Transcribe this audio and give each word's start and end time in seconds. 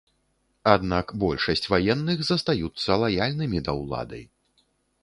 Аднак 0.75 1.13
большасць 1.23 1.69
ваенных 1.73 2.25
застаюцца 2.31 2.99
лаяльнымі 3.05 3.65
да 3.71 3.79
ўлады. 3.83 4.27